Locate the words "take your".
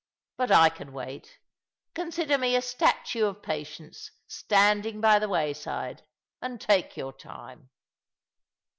6.59-7.13